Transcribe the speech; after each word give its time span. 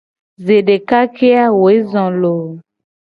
Zedeka 0.45 0.99
ke 1.15 1.27
a 1.43 1.45
woe 1.59 1.75
zo 1.91 2.05
loo. 2.21 2.47